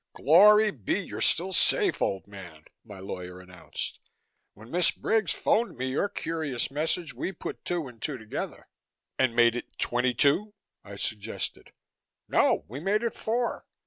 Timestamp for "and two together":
7.87-8.67